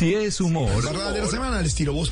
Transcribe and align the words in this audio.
Si 0.00 0.14
es 0.14 0.40
humor. 0.40 0.82
La 0.82 1.12
de 1.12 1.26
semana 1.26 1.58
al 1.58 1.66
estilo 1.66 1.92
Voz 1.92 2.10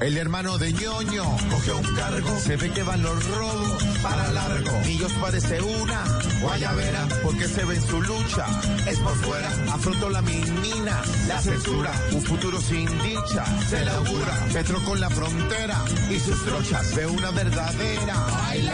El 0.00 0.16
hermano 0.16 0.56
de 0.56 0.72
ñoño 0.72 1.36
cogió 1.50 1.76
un 1.76 1.94
cargo. 1.94 2.40
Se 2.40 2.56
ve 2.56 2.70
que 2.70 2.82
van 2.82 3.02
los 3.02 3.28
robos 3.28 3.84
para 4.02 4.32
largo. 4.32 4.70
Millos 4.86 5.12
parece 5.20 5.60
una 5.60 6.02
guayabera 6.40 7.06
porque 7.22 7.46
se 7.46 7.62
ve 7.66 7.74
en 7.74 7.82
su 7.82 8.00
lucha. 8.00 8.46
Es 8.88 8.98
por 9.00 9.14
fuera. 9.16 9.50
Afrontó 9.74 10.08
la 10.08 10.22
minina, 10.22 11.02
la 11.28 11.42
censura. 11.42 11.92
Un 12.12 12.22
futuro 12.22 12.58
sin 12.62 12.86
dicha. 13.02 13.44
Se 13.68 13.84
la 13.84 13.96
augura. 13.96 14.46
Petro 14.54 14.82
con 14.86 14.98
la 14.98 15.10
frontera 15.10 15.84
y 16.10 16.18
sus 16.18 16.42
trochas. 16.42 16.96
Ve 16.96 17.04
una 17.04 17.30
verdadera. 17.32 18.14
Ay. 18.46 18.70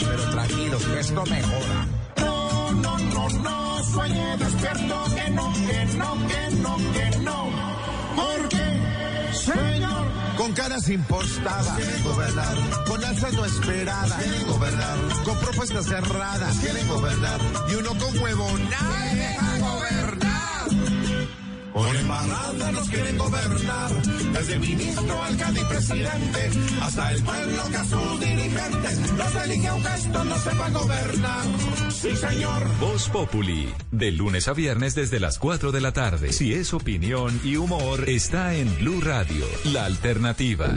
Pero 0.00 0.30
tranquilos, 0.32 0.84
esto 0.98 1.24
mejora. 1.26 1.86
No, 2.18 2.72
no, 2.72 2.98
no, 2.98 3.28
no. 3.28 3.61
Sueñe 3.92 4.36
despierto 4.38 5.04
que 5.14 5.30
no, 5.30 5.52
que 5.52 5.84
no, 5.96 6.28
que 6.28 6.56
no, 6.56 6.76
que 6.94 7.18
no. 7.18 7.50
Porque, 8.16 9.32
señor, 9.34 10.06
con 10.38 10.52
caras 10.54 10.88
impostadas, 10.88 11.76
quieren 11.76 12.02
gobernar, 12.02 12.56
con 12.86 13.04
alzas 13.04 13.32
no 13.34 13.44
esperadas, 13.44 14.14
quieren 14.14 14.46
gobernar, 14.46 14.98
con 15.24 15.36
propuestas 15.38 15.84
cerradas, 15.86 16.56
quieren 16.58 16.88
gobernar, 16.88 17.40
y 17.70 17.74
uno 17.74 17.90
con 17.90 18.18
huevo, 18.18 18.48
nadie 18.70 19.14
deja 19.14 19.58
gobernar. 19.58 19.81
Por 21.72 21.96
embarrada 21.96 22.72
nos 22.72 22.88
quieren 22.88 23.16
gobernar, 23.16 24.02
desde 24.32 24.58
ministro, 24.58 25.22
alcalde 25.22 25.60
y 25.60 25.64
presidente, 25.64 26.50
hasta 26.82 27.12
el 27.12 27.22
pueblo 27.22 27.62
que 27.70 27.76
a 27.76 27.84
sus 27.84 28.20
dirigentes 28.20 29.12
los 29.12 29.34
elige 29.44 29.68
aunque 29.68 29.88
esto 29.94 30.24
no 30.24 30.38
sepa 30.38 30.70
gobernar. 30.70 31.44
Sí, 31.90 32.16
señor. 32.16 32.78
Voz 32.78 33.08
Populi, 33.08 33.72
de 33.90 34.12
lunes 34.12 34.48
a 34.48 34.52
viernes 34.52 34.94
desde 34.94 35.18
las 35.18 35.38
4 35.38 35.72
de 35.72 35.80
la 35.80 35.92
tarde. 35.92 36.32
Si 36.32 36.52
es 36.52 36.74
opinión 36.74 37.40
y 37.42 37.56
humor, 37.56 38.08
está 38.08 38.54
en 38.54 38.74
Blue 38.76 39.00
Radio, 39.00 39.46
la 39.64 39.86
alternativa. 39.86 40.68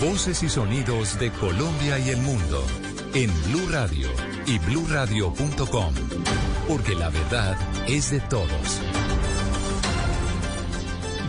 Voces 0.00 0.42
y 0.42 0.48
sonidos 0.48 1.18
de 1.20 1.30
Colombia 1.30 1.98
y 1.98 2.10
el 2.10 2.18
mundo 2.18 2.64
en 3.14 3.30
Blue 3.44 3.68
Radio 3.70 4.08
y 4.46 4.58
bluradio.com, 4.58 5.94
porque 6.68 6.94
la 6.94 7.10
verdad 7.10 7.56
es 7.86 8.10
de 8.10 8.20
todos. 8.20 8.80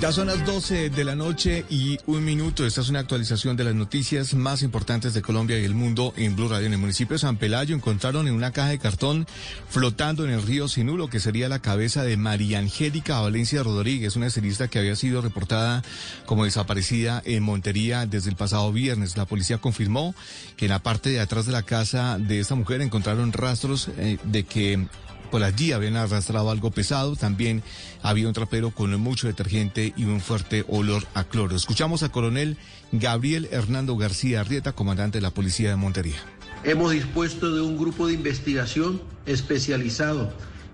Ya 0.01 0.11
son 0.11 0.25
las 0.25 0.43
12 0.47 0.89
de 0.89 1.03
la 1.03 1.15
noche 1.15 1.63
y 1.69 1.99
un 2.07 2.25
minuto. 2.25 2.65
Esta 2.65 2.81
es 2.81 2.89
una 2.89 2.97
actualización 2.97 3.55
de 3.55 3.65
las 3.65 3.75
noticias 3.75 4.33
más 4.33 4.63
importantes 4.63 5.13
de 5.13 5.21
Colombia 5.21 5.59
y 5.59 5.63
el 5.63 5.75
mundo 5.75 6.11
en 6.17 6.35
Blue 6.35 6.47
Radio. 6.49 6.65
En 6.65 6.73
el 6.73 6.79
municipio 6.79 7.13
de 7.13 7.19
San 7.19 7.37
Pelayo 7.37 7.75
encontraron 7.75 8.27
en 8.27 8.33
una 8.33 8.51
caja 8.51 8.69
de 8.69 8.79
cartón 8.79 9.27
flotando 9.69 10.25
en 10.25 10.31
el 10.31 10.41
río 10.41 10.67
Sinulo, 10.67 11.07
que 11.07 11.19
sería 11.19 11.49
la 11.49 11.59
cabeza 11.59 12.03
de 12.03 12.17
María 12.17 12.57
Angélica 12.57 13.21
Valencia 13.21 13.61
Rodríguez, 13.61 14.15
una 14.15 14.25
estilista 14.25 14.69
que 14.69 14.79
había 14.79 14.95
sido 14.95 15.21
reportada 15.21 15.83
como 16.25 16.45
desaparecida 16.45 17.21
en 17.23 17.43
Montería 17.43 18.07
desde 18.07 18.31
el 18.31 18.35
pasado 18.35 18.73
viernes. 18.73 19.17
La 19.17 19.25
policía 19.25 19.59
confirmó 19.59 20.15
que 20.57 20.65
en 20.65 20.71
la 20.71 20.79
parte 20.81 21.11
de 21.11 21.19
atrás 21.19 21.45
de 21.45 21.51
la 21.51 21.61
casa 21.61 22.17
de 22.17 22.39
esta 22.39 22.55
mujer 22.55 22.81
encontraron 22.81 23.31
rastros 23.33 23.89
eh, 23.99 24.17
de 24.23 24.45
que 24.45 24.87
por 25.31 25.43
allí 25.43 25.71
habían 25.71 25.95
arrastrado 25.95 26.51
algo 26.51 26.69
pesado. 26.69 27.15
También 27.15 27.63
había 28.03 28.27
un 28.27 28.33
trapero 28.33 28.71
con 28.71 28.99
mucho 28.99 29.27
detergente 29.27 29.93
y 29.95 30.03
un 30.03 30.21
fuerte 30.21 30.65
olor 30.67 31.03
a 31.15 31.23
cloro. 31.23 31.55
Escuchamos 31.55 32.03
a 32.03 32.09
coronel 32.09 32.57
Gabriel 32.91 33.47
Hernando 33.51 33.95
García 33.95 34.41
Arrieta, 34.41 34.73
comandante 34.73 35.17
de 35.17 35.23
la 35.23 35.31
Policía 35.31 35.69
de 35.69 35.77
Montería. 35.77 36.17
Hemos 36.63 36.91
dispuesto 36.91 37.55
de 37.55 37.61
un 37.61 37.77
grupo 37.77 38.07
de 38.07 38.13
investigación 38.13 39.01
especializado 39.25 40.31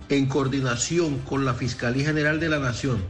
en 0.09 0.25
coordinación 0.25 1.19
con 1.19 1.45
la 1.45 1.53
Fiscalía 1.53 2.07
General 2.07 2.39
de 2.39 2.49
la 2.49 2.59
Nación 2.59 3.01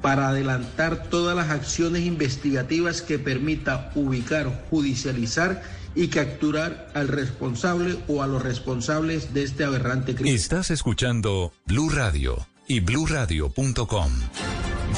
para 0.00 0.28
adelantar 0.28 1.08
todas 1.08 1.36
las 1.36 1.50
acciones 1.50 2.04
investigativas 2.04 3.02
que 3.02 3.18
permita 3.18 3.90
ubicar, 3.94 4.66
judicializar 4.70 5.62
y 5.96 6.08
capturar 6.08 6.88
al 6.94 7.08
responsable 7.08 7.98
o 8.06 8.22
a 8.22 8.26
los 8.26 8.42
responsables 8.42 9.34
de 9.34 9.42
este 9.42 9.64
aberrante 9.64 10.14
crimen. 10.14 10.34
Estás 10.34 10.70
escuchando 10.70 11.52
Blue 11.64 11.88
Radio 11.88 12.46
y 12.68 12.80
bluradio.com. 12.80 14.12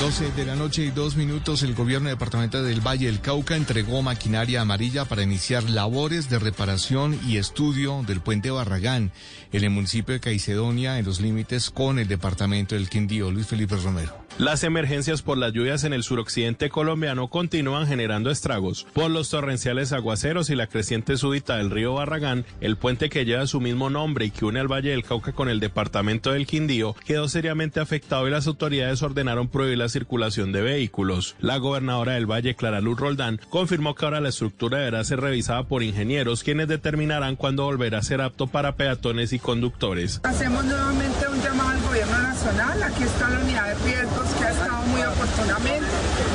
12 0.00 0.31
de 0.32 0.44
la 0.44 0.54
noche 0.54 0.84
y 0.84 0.91
dos 0.91 1.16
minutos, 1.16 1.64
el 1.64 1.75
gobierno 1.75 2.08
departamental 2.08 2.64
del 2.64 2.87
Valle 2.87 3.06
del 3.06 3.20
Cauca 3.20 3.56
entregó 3.56 4.00
maquinaria 4.00 4.60
amarilla 4.60 5.04
para 5.06 5.25
iniciar 5.25 5.69
labores 5.69 6.31
de 6.31 6.38
reparación 6.38 7.19
y 7.26 7.38
estudio 7.38 8.04
del 8.06 8.20
puente 8.20 8.50
Barragán 8.53 9.10
en 9.53 9.64
el 9.64 9.70
municipio 9.70 10.14
de 10.14 10.20
Caicedonia, 10.20 11.00
en 11.00 11.04
los 11.04 11.20
límites 11.20 11.70
con 11.70 11.98
el 11.98 12.06
departamento 12.06 12.76
del 12.76 12.88
Quindío. 12.88 13.32
Luis 13.32 13.48
Felipe 13.48 13.75
Romero. 13.76 14.27
Las 14.38 14.62
emergencias 14.62 15.22
por 15.22 15.37
las 15.37 15.53
lluvias 15.53 15.82
en 15.82 15.93
el 15.93 16.04
suroccidente 16.04 16.71
colombiano 16.71 17.26
continúan 17.26 17.88
generando 17.88 18.31
estragos. 18.31 18.87
Por 18.93 19.10
los 19.10 19.31
torrenciales 19.31 19.93
aguaceros 19.93 20.49
y 20.49 20.54
la 20.54 20.69
creciente 20.69 21.16
súbita 21.16 21.56
del 21.56 21.72
río 21.72 21.94
Barragán, 21.94 22.44
el 22.60 22.76
puente 22.76 23.09
que 23.09 23.25
lleva 23.25 23.49
su 23.49 23.60
mismo 23.60 23.91
nombre 23.91 24.26
y 24.26 24.31
que 24.31 24.44
une 24.44 24.60
al 24.60 24.71
Valle 24.71 24.91
del 24.91 25.03
Cauca 25.03 25.32
con 25.32 25.49
el 25.49 25.59
departamento 25.59 26.31
del 26.31 26.47
Quindío 26.47 26.94
quedó 27.04 27.28
seriamente 27.28 27.81
afectado 27.81 28.28
y 28.28 28.31
las 28.31 28.47
autoridades 28.47 29.03
ordenaron 29.03 29.49
prohibir 29.49 29.78
la 29.78 29.88
circulación 29.88 30.53
de 30.53 30.62
vehículos. 30.62 31.34
La 31.41 31.56
gobernadora 31.56 32.12
del 32.12 32.31
Valle, 32.31 32.55
Clara 32.55 32.81
Luz 32.81 33.00
Roldán, 33.00 33.41
confirmó 33.50 33.97
que 33.97 34.05
ahora 34.05 34.20
la 34.20 34.28
estructura 34.28 34.78
deberá 34.78 35.03
ser 35.03 35.20
revisada 35.20 35.65
por 35.65 35.82
ingenieros 35.82 36.44
quienes 36.44 36.69
determinarán 36.69 37.34
cuándo 37.34 37.65
volverá 37.65 37.99
a 37.99 38.03
ser 38.03 38.20
apto 38.20 38.47
para 38.47 38.76
peatones 38.76 39.32
y 39.32 39.41
conductores. 39.41 40.20
Hacemos 40.22 40.65
nuevamente 40.65 41.26
un 41.28 41.43
llamado 41.43 41.70
al 41.70 41.82
gobierno 41.82 42.19
nacional. 42.22 42.82
Aquí 42.84 43.03
está 43.03 43.31
la 43.31 43.41
unidad 43.41 43.76
de 43.76 43.91
estado 43.91 44.17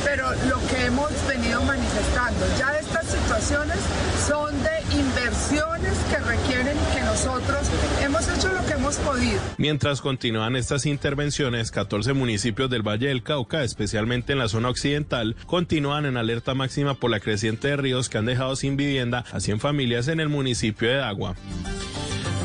pero 0.04 0.30
lo 0.48 0.58
que 0.66 0.86
hemos 0.86 1.10
venido 1.26 1.62
manifestando 1.62 2.46
ya 2.58 2.78
estas 2.78 3.06
situaciones 3.06 3.78
son 4.26 4.54
de 4.62 4.98
inversiones 4.98 5.98
que 6.10 6.18
requieren 6.18 6.76
que 6.94 7.00
nosotros 7.02 7.68
hemos 8.02 8.28
hecho 8.28 8.52
lo 8.52 8.64
que 8.66 8.72
hemos 8.72 8.96
podido. 8.96 9.40
Mientras 9.58 10.00
continúan 10.00 10.56
estas 10.56 10.86
intervenciones, 10.86 11.70
14 11.70 12.12
municipios 12.12 12.70
del 12.70 12.86
Valle 12.86 13.08
del 13.08 13.22
Cauca, 13.22 13.64
especialmente 13.64 14.32
en 14.32 14.38
la 14.38 14.48
zona 14.48 14.68
occidental, 14.68 15.36
continúan 15.46 16.06
en 16.06 16.16
alerta 16.16 16.54
máxima 16.54 16.94
por 16.94 17.10
la 17.10 17.20
creciente 17.20 17.68
de 17.68 17.76
ríos 17.76 18.08
que 18.08 18.18
han 18.18 18.26
dejado 18.26 18.56
sin 18.56 18.76
vivienda 18.76 19.24
a 19.32 19.40
100 19.40 19.60
familias 19.60 20.08
en 20.08 20.20
el 20.20 20.28
municipio 20.28 20.88
de 20.88 21.02
Agua. 21.02 21.34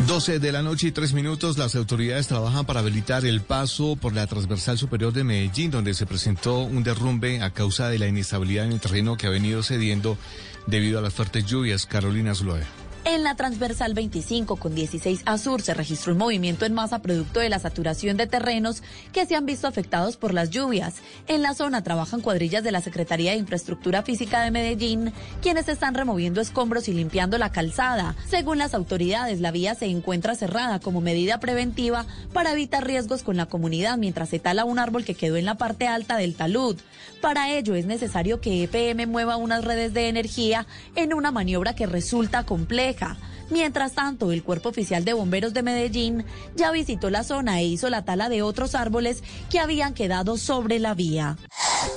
12 0.07 0.39
de 0.39 0.51
la 0.51 0.61
noche 0.61 0.87
y 0.87 0.91
tres 0.91 1.13
minutos, 1.13 1.57
las 1.57 1.75
autoridades 1.75 2.27
trabajan 2.27 2.65
para 2.65 2.79
habilitar 2.79 3.25
el 3.25 3.41
paso 3.41 3.95
por 3.95 4.13
la 4.13 4.25
transversal 4.27 4.77
superior 4.77 5.13
de 5.13 5.23
Medellín, 5.23 5.71
donde 5.71 5.93
se 5.93 6.05
presentó 6.05 6.59
un 6.59 6.83
derrumbe 6.83 7.41
a 7.41 7.51
causa 7.51 7.89
de 7.89 7.99
la 7.99 8.07
inestabilidad 8.07 8.65
en 8.65 8.71
el 8.71 8.79
terreno 8.79 9.17
que 9.17 9.27
ha 9.27 9.29
venido 9.29 9.61
cediendo 9.61 10.17
debido 10.67 10.99
a 10.99 11.01
las 11.01 11.13
fuertes 11.13 11.45
lluvias. 11.45 11.85
Carolina 11.85 12.33
Zuloe. 12.33 12.78
En 13.05 13.23
la 13.23 13.35
transversal 13.35 13.93
25 13.93 14.57
con 14.57 14.75
16 14.75 15.21
a 15.25 15.37
sur 15.37 15.61
se 15.61 15.73
registró 15.73 16.11
un 16.11 16.19
movimiento 16.19 16.65
en 16.65 16.73
masa 16.73 17.01
producto 17.01 17.39
de 17.39 17.49
la 17.49 17.57
saturación 17.57 18.17
de 18.17 18.27
terrenos 18.27 18.83
que 19.13 19.25
se 19.25 19.35
han 19.35 19.45
visto 19.45 19.67
afectados 19.67 20.17
por 20.17 20.33
las 20.33 20.49
lluvias. 20.49 20.95
En 21.27 21.41
la 21.41 21.53
zona 21.53 21.81
trabajan 21.81 22.21
cuadrillas 22.21 22.63
de 22.63 22.71
la 22.71 22.81
Secretaría 22.81 23.31
de 23.31 23.37
Infraestructura 23.37 24.03
Física 24.03 24.41
de 24.41 24.51
Medellín, 24.51 25.13
quienes 25.41 25.69
están 25.69 25.95
removiendo 25.95 26.41
escombros 26.41 26.89
y 26.89 26.93
limpiando 26.93 27.37
la 27.37 27.51
calzada. 27.51 28.15
Según 28.27 28.57
las 28.57 28.73
autoridades, 28.73 29.39
la 29.39 29.51
vía 29.51 29.75
se 29.75 29.85
encuentra 29.85 30.35
cerrada 30.35 30.79
como 30.79 30.99
medida 31.01 31.39
preventiva 31.39 32.05
para 32.33 32.51
evitar 32.51 32.85
riesgos 32.85 33.23
con 33.23 33.37
la 33.37 33.45
comunidad 33.45 33.97
mientras 33.97 34.29
se 34.29 34.39
tala 34.39 34.65
un 34.65 34.77
árbol 34.77 35.05
que 35.05 35.15
quedó 35.15 35.37
en 35.37 35.45
la 35.45 35.55
parte 35.55 35.87
alta 35.87 36.17
del 36.17 36.35
talud. 36.35 36.75
Para 37.21 37.51
ello 37.51 37.75
es 37.75 37.85
necesario 37.85 38.39
que 38.39 38.63
EPM 38.63 39.05
mueva 39.07 39.35
unas 39.35 39.65
redes 39.65 39.93
de 39.93 40.07
energía 40.07 40.65
en 40.95 41.13
una 41.13 41.31
maniobra 41.31 41.75
que 41.75 41.85
resulta 41.85 42.45
compleja. 42.45 43.17
Mientras 43.49 43.93
tanto, 43.93 44.31
el 44.31 44.43
Cuerpo 44.43 44.69
Oficial 44.69 45.03
de 45.03 45.13
Bomberos 45.13 45.53
de 45.53 45.63
Medellín 45.63 46.25
ya 46.55 46.71
visitó 46.71 47.09
la 47.09 47.23
zona 47.23 47.59
e 47.59 47.65
hizo 47.65 47.89
la 47.89 48.05
tala 48.05 48.29
de 48.29 48.41
otros 48.41 48.75
árboles 48.75 49.23
que 49.49 49.59
habían 49.59 49.93
quedado 49.93 50.37
sobre 50.37 50.79
la 50.79 50.93
vía. 50.93 51.37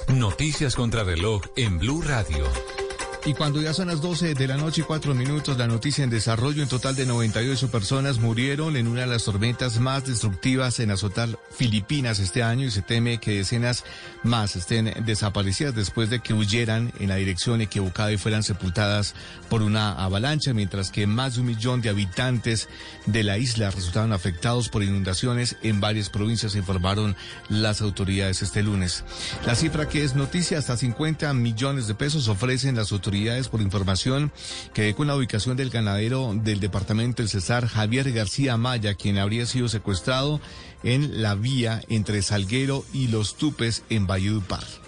Noticias 0.09 0.75
contra 0.75 1.05
reloj 1.05 1.43
en 1.57 1.79
Blue 1.79 2.03
Radio. 2.03 2.82
Y 3.25 3.35
cuando 3.35 3.63
ya 3.63 3.73
son 3.73 3.87
las 3.87 4.01
12 4.01 4.35
de 4.35 4.49
la 4.49 4.57
noche 4.57 4.81
y 4.81 4.85
4 4.85 5.15
minutos, 5.15 5.57
la 5.57 5.69
noticia 5.69 6.03
en 6.03 6.11
desarrollo, 6.11 6.61
en 6.61 6.69
total 6.69 6.97
de 6.97 7.07
98 7.07 7.71
personas 7.71 8.19
murieron 8.19 8.77
en 8.77 8.89
una 8.89 9.03
de 9.03 9.07
las 9.07 9.23
tormentas 9.23 9.79
más 9.79 10.05
destructivas 10.05 10.81
en 10.81 10.91
azotar 10.91 11.29
Filipinas 11.57 12.19
este 12.19 12.43
año 12.43 12.67
y 12.67 12.73
se 12.73 12.83
teme 12.83 13.19
que 13.19 13.37
decenas 13.37 13.85
más 14.25 14.57
estén 14.57 14.93
desaparecidas 15.05 15.73
después 15.73 16.11
de 16.11 16.19
que 16.19 16.35
huyeran 16.35 16.93
en 16.99 17.11
la 17.11 17.15
dirección 17.15 17.61
equivocada 17.61 18.11
y 18.11 18.17
fueran 18.17 18.43
sepultadas 18.43 19.15
por 19.49 19.63
una 19.63 19.93
avalancha, 19.93 20.53
mientras 20.53 20.91
que 20.91 21.07
más 21.07 21.35
de 21.35 21.43
un 21.43 21.47
millón 21.47 21.81
de 21.81 21.91
habitantes 21.91 22.69
de 23.07 23.23
la 23.23 23.39
isla 23.39 23.71
resultaron 23.71 24.13
afectados 24.13 24.69
por 24.69 24.83
inundaciones 24.83 25.57
en 25.63 25.81
varias 25.81 26.11
provincias, 26.11 26.57
informaron 26.57 27.15
las 27.49 27.83
autoridades 27.83 28.43
este 28.43 28.65
lunes. 28.65 29.05
La 29.47 29.55
cifra 29.55 29.89
que 29.89 30.03
es 30.03 30.17
noticia, 30.17 30.59
hasta 30.59 30.77
50 30.77 31.33
millones 31.35 31.87
de 31.87 31.95
pesos 31.95 32.27
ofrecen 32.27 32.75
las 32.75 32.91
autoridades 32.91 33.12
autoridades 33.13 33.49
por 33.49 33.61
información 33.61 34.33
que 34.73 34.95
con 34.95 35.07
la 35.07 35.15
ubicación 35.15 35.55
del 35.55 35.69
ganadero 35.69 36.33
del 36.35 36.61
departamento 36.61 37.21
del 37.21 37.29
Cesar, 37.29 37.67
Javier 37.67 38.11
García 38.11 38.57
Maya, 38.57 38.95
quien 38.95 39.19
habría 39.19 39.45
sido 39.45 39.69
secuestrado 39.69 40.41
en 40.83 41.21
la 41.21 41.35
vía 41.35 41.83
entre 41.89 42.23
Salguero 42.23 42.87
y 42.95 43.09
Los 43.09 43.37
Tupes 43.37 43.85
en 43.91 44.07
Valledupar. 44.07 44.82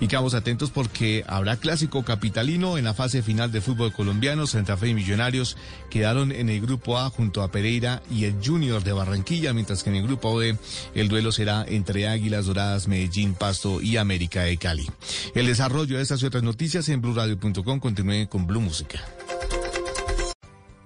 Y 0.00 0.08
quedamos 0.08 0.34
atentos 0.34 0.70
porque 0.70 1.24
habrá 1.26 1.56
clásico 1.56 2.04
capitalino 2.04 2.78
en 2.78 2.84
la 2.84 2.94
fase 2.94 3.22
final 3.22 3.52
de 3.52 3.60
fútbol 3.60 3.92
colombiano. 3.92 4.46
Santa 4.46 4.76
Fe 4.76 4.88
y 4.88 4.94
Millonarios 4.94 5.56
quedaron 5.90 6.32
en 6.32 6.48
el 6.48 6.60
grupo 6.60 6.98
A 6.98 7.10
junto 7.10 7.42
a 7.42 7.50
Pereira 7.50 8.02
y 8.10 8.24
el 8.24 8.36
Junior 8.44 8.82
de 8.82 8.92
Barranquilla, 8.92 9.52
mientras 9.52 9.82
que 9.82 9.90
en 9.90 9.96
el 9.96 10.06
grupo 10.06 10.36
B 10.36 10.56
el 10.94 11.08
duelo 11.08 11.32
será 11.32 11.64
entre 11.68 12.08
Águilas 12.08 12.46
Doradas, 12.46 12.88
Medellín, 12.88 13.34
Pasto 13.34 13.80
y 13.80 13.96
América 13.96 14.42
de 14.42 14.56
Cali. 14.56 14.88
El 15.34 15.46
desarrollo 15.46 15.96
de 15.96 16.02
estas 16.02 16.22
y 16.22 16.26
otras 16.26 16.42
noticias 16.42 16.88
en 16.88 17.00
blurradio.com 17.00 17.80
continúe 17.80 18.28
con 18.28 18.46
Blue 18.46 18.60
Música. 18.60 19.00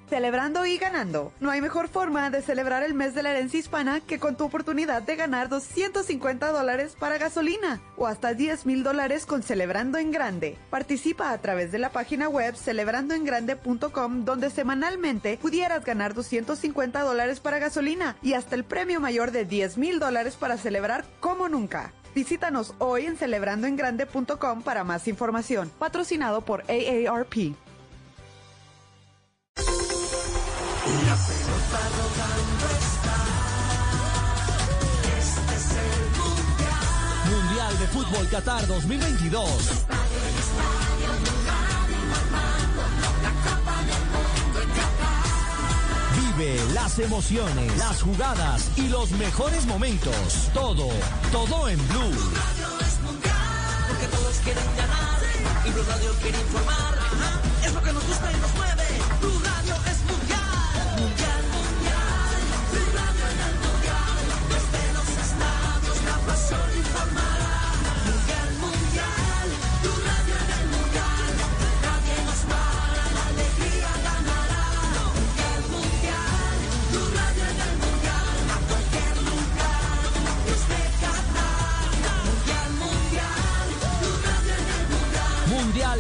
Celebrando 0.08 0.66
y 0.66 0.76
ganando. 0.76 1.32
No 1.40 1.50
hay 1.50 1.60
mejor 1.60 1.88
forma 1.88 2.28
de 2.30 2.42
celebrar 2.42 2.82
el 2.82 2.94
mes 2.94 3.14
de 3.14 3.22
la 3.22 3.30
herencia 3.30 3.58
hispana 3.58 4.00
que 4.00 4.18
con 4.18 4.36
tu 4.36 4.44
oportunidad 4.44 5.02
de 5.02 5.16
ganar 5.16 5.48
250 5.48 6.52
dólares 6.52 6.94
para 6.98 7.18
gasolina 7.18 7.80
o 7.96 8.06
hasta 8.06 8.34
10 8.34 8.66
mil 8.66 8.82
dólares 8.82 9.26
con 9.26 9.42
Celebrando 9.42 9.98
en 9.98 10.10
Grande. 10.10 10.58
Participa 10.70 11.30
a 11.30 11.38
través 11.38 11.72
de 11.72 11.78
la 11.78 11.90
página 11.90 12.28
web 12.28 12.54
celebrandoengrande.com 12.54 14.24
donde 14.24 14.50
semanalmente 14.50 15.38
pudieras 15.40 15.84
ganar 15.84 16.14
250 16.14 17.00
dólares 17.00 17.40
para 17.40 17.58
gasolina 17.58 18.16
y 18.22 18.34
hasta 18.34 18.54
el 18.54 18.64
premio 18.64 19.00
mayor 19.00 19.30
de 19.30 19.44
10 19.44 19.78
mil 19.78 19.98
dólares 19.98 20.36
para 20.36 20.58
celebrar 20.58 21.04
como 21.20 21.48
nunca. 21.48 21.92
Visítanos 22.14 22.74
hoy 22.78 23.06
en 23.06 23.16
celebrandoengrande.com 23.16 24.62
para 24.62 24.84
más 24.84 25.08
información. 25.08 25.70
Patrocinado 25.78 26.42
por 26.42 26.62
AARP. 26.62 27.54
De 37.84 37.88
Fútbol 37.88 38.26
Qatar 38.28 38.66
2022. 38.66 39.44
Vive 46.16 46.60
las 46.72 46.98
emociones, 46.98 47.76
las 47.76 48.00
jugadas 48.00 48.70
y 48.76 48.88
los 48.88 49.10
mejores 49.12 49.66
momentos. 49.66 50.14
Todo, 50.54 50.88
todo 51.31 51.69
en 51.69 51.88
Blue. 51.88 52.14
Porque 53.88 54.06
todos 54.06 54.37
quieren 54.44 54.64
ganar. 54.76 55.20
Y 55.66 55.70
Blue 55.70 55.84
Radio 55.87 56.12
quiere 56.22 56.40
informar. 56.40 56.94
Es 57.64 57.75
lo 57.75 57.82
que 57.82 57.92
nos 57.92 58.06
gusta 58.06 58.32
y 58.32 58.37
nos 58.37 58.54
mueve. 58.54 58.83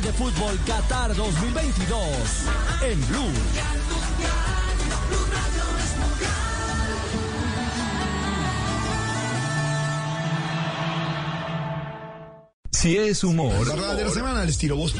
De 0.04 0.12
Fútbol 0.12 0.58
Qatar 0.66 1.14
2022. 1.14 1.98
En 2.82 3.08
Blue. 3.08 3.32
Si 12.70 12.96
es 12.98 13.24
humor, 13.24 13.66
La 13.66 14.10
semana 14.10 14.42
al 14.42 14.48
estilo 14.50 14.76
Voz. 14.76 14.94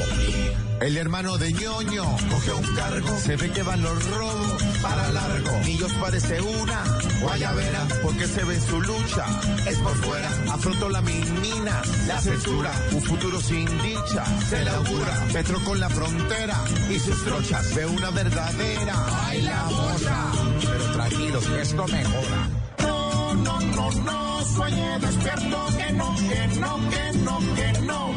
El 0.81 0.97
hermano 0.97 1.37
de 1.37 1.53
ñoño 1.53 2.03
cogió 2.29 2.57
un 2.57 2.75
cargo. 2.75 3.17
Se 3.17 3.35
ve 3.35 3.49
que 3.51 3.63
van 3.63 3.81
los 3.81 4.09
robos 4.11 4.63
para 4.81 5.11
largo. 5.11 5.59
Millos 5.65 5.91
parece 5.93 6.41
una 6.41 6.83
guayabera 7.21 7.87
porque 8.03 8.27
se 8.27 8.43
ve 8.43 8.59
su 8.59 8.81
lucha. 8.81 9.25
Es 9.67 9.77
por 9.79 9.95
fuera, 10.03 10.29
afrontó 10.51 10.89
la 10.89 11.01
minina, 11.01 11.81
la 12.07 12.21
censura. 12.21 12.71
Un 12.91 13.01
futuro 13.01 13.41
sin 13.41 13.65
dicha, 13.65 14.25
se 14.49 14.63
la 14.63 14.75
augura. 14.75 15.27
Petro 15.33 15.59
con 15.63 15.79
la 15.79 15.89
frontera 15.89 16.63
y 16.89 16.99
sus 16.99 17.23
trochas. 17.23 17.73
Ve 17.75 17.85
una 17.85 18.11
verdadera. 18.11 18.95
¡Ay, 19.25 19.41
la 19.41 19.63
bocha! 19.63 20.31
Pero 20.61 20.91
tranquilos, 20.91 21.45
esto 21.61 21.87
mejora. 21.87 22.49
No, 22.79 23.33
no, 23.35 23.59
no, 23.59 23.91
no, 23.91 24.45
sueñe 24.45 24.99
despierto, 24.99 25.67
que 25.77 25.93
no, 25.93 26.15
que 26.15 26.47
no, 26.59 26.89
que 26.89 27.17
no, 27.19 27.39
que 27.55 27.81
no. 27.81 28.11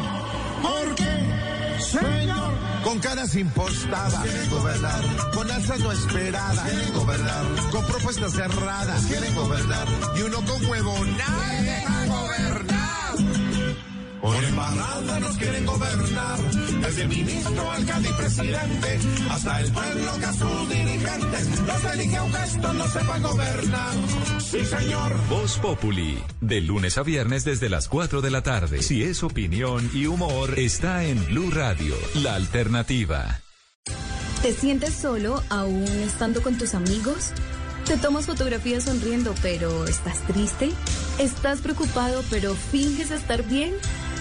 Porque, 0.61 1.77
señor, 1.79 2.38
con 2.89 2.99
caras 3.01 3.35
impostadas, 3.35 4.19
quieren 4.23 4.49
gobernar, 4.49 5.01
con 5.35 5.51
alzas 5.51 5.79
no 5.79 5.91
esperadas, 5.91 6.59
quieren 6.71 6.93
gobernar, 6.95 7.45
con 7.71 7.85
propuestas 7.85 8.31
cerradas, 8.31 9.05
quieren 9.05 9.35
gobernar, 9.35 9.87
y 10.17 10.21
uno 10.23 10.37
con 10.43 10.65
huevo, 10.65 11.05
nadie 11.05 11.61
deja 11.61 11.81
gobernar. 11.81 11.98
Por 14.21 14.43
embarrada 14.43 15.19
nos 15.19 15.37
quieren 15.37 15.65
gobernar, 15.65 16.39
desde 16.81 17.01
el 17.03 17.07
ministro, 17.09 17.71
alcalde 17.71 18.09
y 18.09 18.13
presidente, 18.13 18.99
hasta 19.29 19.61
el 19.61 19.71
pueblo 19.71 20.11
que 20.19 20.25
a 20.25 20.33
sus 20.33 20.69
dirigentes 20.69 21.59
los 21.61 21.93
elige 21.93 22.17
aunque 22.17 22.37
estos 22.43 22.75
no 22.75 22.87
sepan 22.87 23.21
gobernar. 23.23 23.93
Sí, 24.39 24.65
señor. 24.65 25.15
Voz 25.29 25.57
Populi, 25.59 26.21
de 26.41 26.61
lunes 26.61 26.97
a 26.97 27.03
viernes 27.03 27.45
desde 27.45 27.69
las 27.69 27.87
4 27.87 28.21
de 28.21 28.31
la 28.31 28.43
tarde. 28.43 28.81
Si 28.81 29.03
es 29.03 29.23
opinión 29.23 29.89
y 29.93 30.07
humor, 30.07 30.59
está 30.59 31.05
en 31.05 31.25
Blue 31.27 31.51
Radio, 31.51 31.95
la 32.15 32.35
alternativa. 32.35 33.41
¿Te 34.41 34.53
sientes 34.53 34.93
solo 34.93 35.43
aún 35.49 35.87
estando 36.05 36.41
con 36.41 36.57
tus 36.57 36.73
amigos? 36.73 37.31
¿Te 37.85 37.97
tomas 37.97 38.25
fotografías 38.25 38.83
sonriendo 38.83 39.33
pero 39.41 39.85
estás 39.85 40.21
triste? 40.27 40.69
¿Estás 41.17 41.59
preocupado 41.61 42.23
pero 42.29 42.53
finges 42.53 43.11
estar 43.11 43.43
bien? 43.43 43.73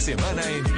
Semana 0.00 0.42
en 0.50 0.77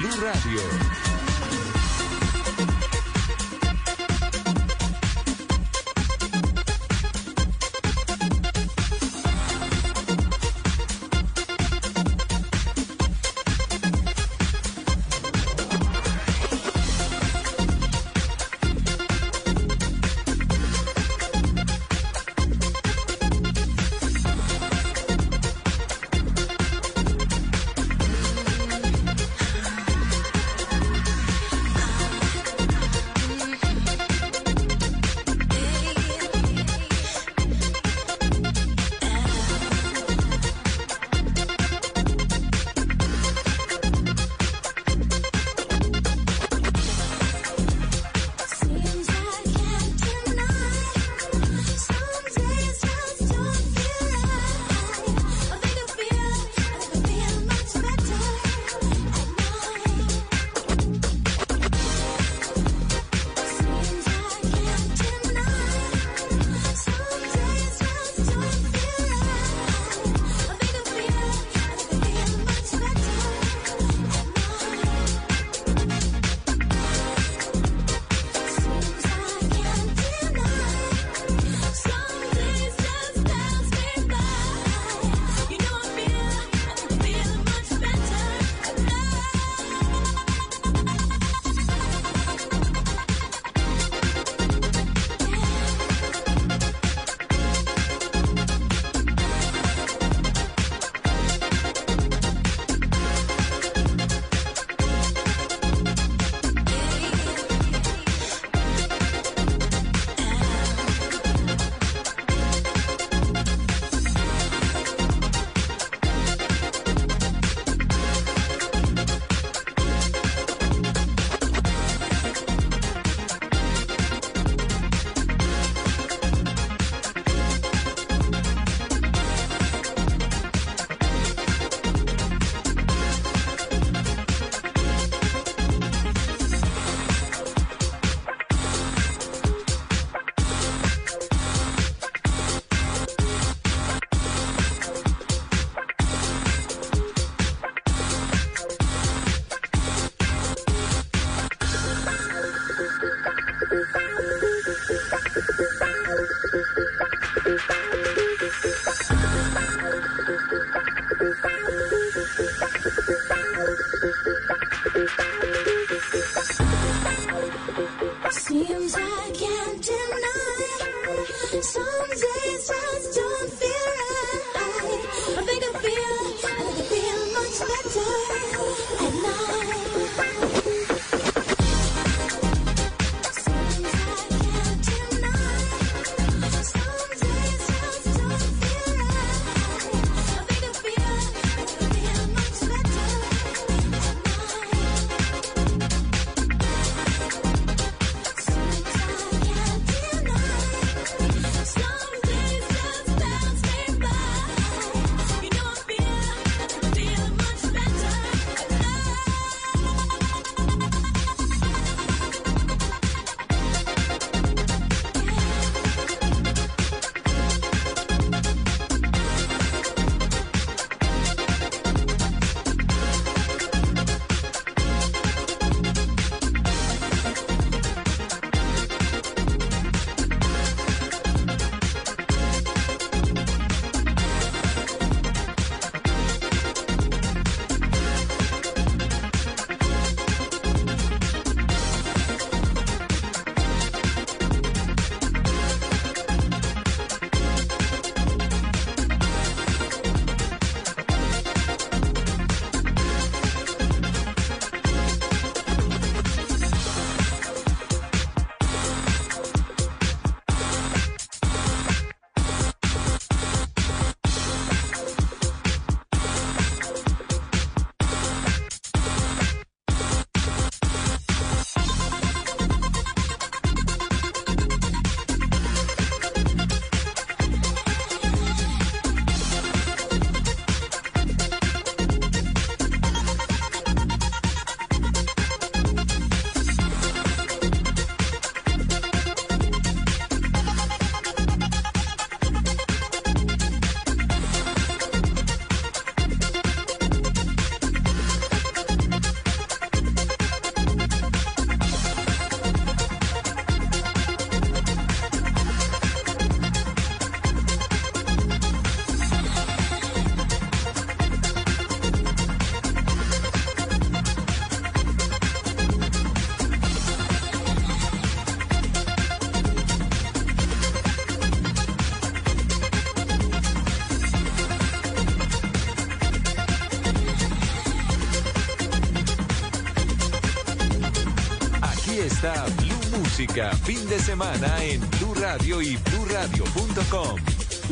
Blue 332.53 333.19
Música, 333.19 333.71
fin 333.85 334.09
de 334.09 334.19
semana 334.19 334.83
en 334.85 335.01
Blue 335.19 335.35
Radio 335.35 335.81
y 335.81 335.97
BlueRadio.com. 335.97 337.37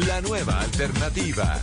La 0.06 0.20
nueva 0.20 0.60
alternativa. 0.60 1.62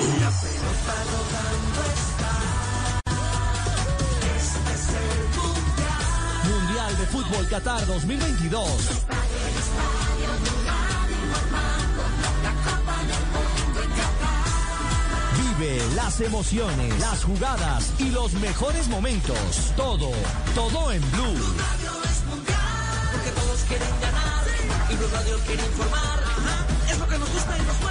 Mundial. 0.00 0.32
Mundial 6.44 6.98
de 6.98 7.06
Fútbol 7.06 7.48
Qatar 7.48 7.86
2022. 7.86 8.66
Vive 15.36 15.94
las 15.94 16.20
emociones, 16.20 16.98
las 17.00 17.24
jugadas 17.24 17.92
y 17.98 18.10
los 18.10 18.32
mejores 18.34 18.88
momentos. 18.88 19.38
Todo, 19.76 20.12
todo 20.54 20.92
en 20.92 21.02
Blue. 21.12 21.54
Porque 23.12 23.30
todos 23.30 23.60
quieren 23.68 24.00
ganar. 24.00 24.44
Y 24.90 24.96
Blue 24.96 25.08
Radio 25.12 25.38
quiere 25.46 25.66
informar. 25.66 26.20
Es 26.90 26.98
lo 26.98 27.06
que 27.06 27.18
nos 27.18 27.30
gusta 27.30 27.58
y 27.58 27.62
nos 27.62 27.89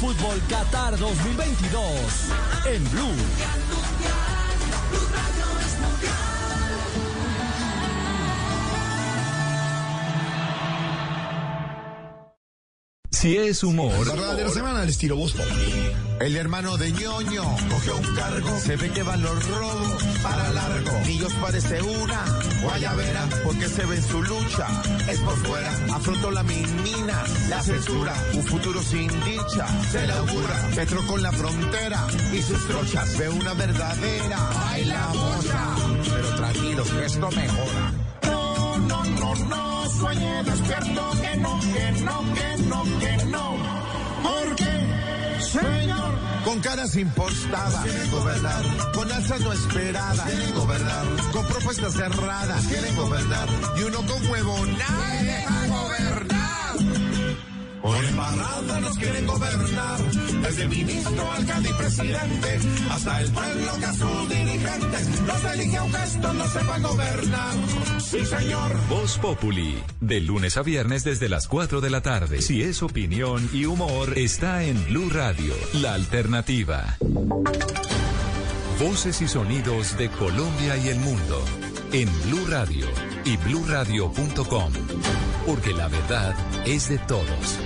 Fútbol 0.00 0.40
Qatar 0.48 0.96
2022 0.98 2.30
en 2.66 2.90
Blue. 2.90 3.53
Si 13.24 13.38
es 13.38 13.64
humor, 13.64 14.04
de 14.36 14.44
la 14.44 14.50
semana 14.50 14.82
al 14.82 14.90
estilo 14.90 15.16
Voz. 15.16 15.34
El 16.20 16.36
hermano 16.36 16.76
de 16.76 16.92
ñoño 16.92 17.56
cogió 17.70 17.96
un 17.96 18.14
cargo. 18.14 18.60
Se 18.60 18.76
ve 18.76 18.90
que 18.90 19.02
van 19.02 19.22
los 19.22 19.48
robos 19.48 20.04
para 20.22 20.52
largo. 20.52 21.00
Millos 21.06 21.32
parece 21.40 21.80
una 21.80 22.22
guayabera 22.62 23.26
porque 23.42 23.66
se 23.66 23.86
ve 23.86 23.96
en 23.96 24.02
su 24.02 24.22
lucha. 24.22 24.66
Es 25.08 25.18
por 25.20 25.36
fuera. 25.38 25.70
Afrontó 25.94 26.30
la 26.32 26.42
minina, 26.42 27.24
la 27.48 27.62
censura. 27.62 28.12
Un 28.34 28.42
futuro 28.42 28.82
sin 28.82 29.08
dicha. 29.24 29.68
Se 29.90 30.06
la 30.06 30.18
augura. 30.18 30.68
Petro 30.76 31.06
con 31.06 31.22
la 31.22 31.32
frontera 31.32 32.06
y 32.30 32.42
sus 32.42 32.68
trochas. 32.68 33.16
Ve 33.16 33.30
una 33.30 33.54
verdadera. 33.54 34.50
Ay, 34.66 34.84
la. 34.84 35.12
Pero 36.14 36.36
tranquilos, 36.36 36.92
esto 36.92 37.30
mejora. 37.30 37.92
No, 38.24 38.78
no, 38.80 39.04
no, 39.04 39.34
no. 39.46 39.73
Sueñe 39.98 40.42
despierto 40.44 41.10
que 41.20 41.36
no, 41.36 41.60
que 41.60 41.92
no, 42.02 42.34
que 42.34 42.62
no, 42.64 42.82
que 42.98 43.24
no. 43.26 43.56
Porque, 44.22 45.40
señor, 45.40 46.14
con 46.44 46.60
caras 46.60 46.96
impostadas, 46.96 47.84
quieren 47.84 48.10
gobernar, 48.10 48.92
con 48.92 49.12
alzas 49.12 49.40
no 49.40 49.52
esperadas, 49.52 50.20
quieren 50.20 50.54
gobernar, 50.54 51.06
con 51.32 51.46
propuestas 51.46 51.92
cerradas, 51.94 52.66
quieren 52.66 52.96
gobernar, 52.96 53.48
y 53.76 53.82
uno 53.82 53.98
con 54.06 54.26
huevo 54.30 54.66
nada 54.66 55.22
deja 55.22 55.50
gobernar. 55.50 55.63
Por 57.84 58.02
embarrada 58.02 58.80
nos 58.80 58.96
quieren 58.96 59.26
gobernar, 59.26 60.00
desde 60.40 60.68
ministro, 60.68 61.32
alcalde 61.32 61.68
y 61.68 61.72
presidente, 61.74 62.58
hasta 62.90 63.20
el 63.20 63.30
pueblo 63.30 63.72
que 63.78 63.84
a 63.84 63.92
sus 63.92 64.28
dirigentes 64.30 65.20
los 65.26 65.44
elige 65.52 65.76
aunque 65.76 66.02
estos 66.02 66.34
no 66.34 66.48
sepan 66.48 66.82
gobernar. 66.82 67.54
Sí, 68.00 68.24
señor. 68.24 68.72
Voz 68.88 69.18
Populi, 69.18 69.82
de 70.00 70.20
lunes 70.22 70.56
a 70.56 70.62
viernes 70.62 71.04
desde 71.04 71.28
las 71.28 71.46
4 71.46 71.82
de 71.82 71.90
la 71.90 72.00
tarde. 72.00 72.40
Si 72.40 72.62
es 72.62 72.82
opinión 72.82 73.50
y 73.52 73.66
humor, 73.66 74.16
está 74.16 74.64
en 74.64 74.82
Blue 74.86 75.10
Radio, 75.10 75.52
la 75.74 75.92
alternativa. 75.92 76.96
Voces 78.80 79.20
y 79.20 79.28
sonidos 79.28 79.98
de 79.98 80.08
Colombia 80.08 80.78
y 80.78 80.88
el 80.88 81.00
mundo 81.00 81.44
en 81.94 82.08
Blue 82.24 82.46
Radio 82.48 82.86
y 83.26 83.36
bluradio.com, 83.36 84.72
porque 85.46 85.72
la 85.72 85.88
verdad 85.88 86.34
es 86.66 86.88
de 86.88 86.98
todos. 86.98 87.58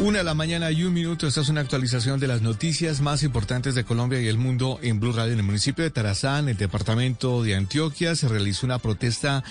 Una 0.00 0.18
de 0.18 0.24
la 0.24 0.34
mañana 0.34 0.70
y 0.70 0.84
un 0.84 0.94
minuto. 0.94 1.26
Esta 1.26 1.40
es 1.40 1.48
una 1.48 1.60
actualización 1.60 2.20
de 2.20 2.28
las 2.28 2.40
noticias 2.40 3.00
más 3.00 3.24
importantes 3.24 3.74
de 3.74 3.82
Colombia 3.82 4.20
y 4.20 4.28
el 4.28 4.38
mundo 4.38 4.78
en 4.80 5.00
Blue 5.00 5.10
Radio. 5.10 5.32
En 5.32 5.40
el 5.40 5.44
municipio 5.44 5.82
de 5.82 5.90
Tarazá, 5.90 6.38
en 6.38 6.48
el 6.48 6.56
departamento 6.56 7.42
de 7.42 7.56
Antioquia, 7.56 8.14
se 8.14 8.28
realizó 8.28 8.64
una 8.64 8.78
protesta 8.78 9.42